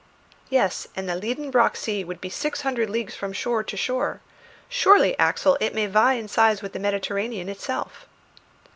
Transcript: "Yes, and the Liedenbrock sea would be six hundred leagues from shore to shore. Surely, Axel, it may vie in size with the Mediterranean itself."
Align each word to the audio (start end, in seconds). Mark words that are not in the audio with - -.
"Yes, 0.49 0.87
and 0.95 1.07
the 1.07 1.13
Liedenbrock 1.13 1.75
sea 1.77 2.03
would 2.03 2.19
be 2.19 2.29
six 2.31 2.61
hundred 2.61 2.89
leagues 2.89 3.13
from 3.13 3.33
shore 3.33 3.61
to 3.63 3.77
shore. 3.77 4.19
Surely, 4.67 5.15
Axel, 5.19 5.59
it 5.61 5.75
may 5.75 5.85
vie 5.85 6.13
in 6.13 6.27
size 6.27 6.63
with 6.63 6.73
the 6.73 6.79
Mediterranean 6.79 7.47
itself." 7.47 8.07